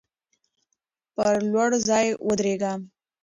[1.15, 2.73] پر لوړ ځای ودریږه.